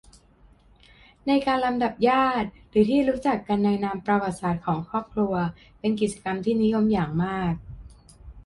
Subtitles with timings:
[1.27, 5.33] ในการลำดับญาติ หรือที่รู้จักกันในนามผระวัติศาสตร์ของครอบครัว
[5.79, 7.53] เป็นกิจกรรมที่นิยมอย่างมาก